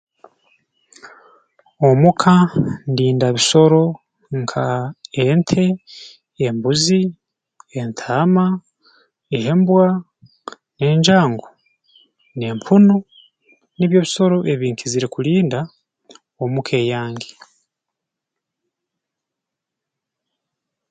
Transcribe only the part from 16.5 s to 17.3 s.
ka eyange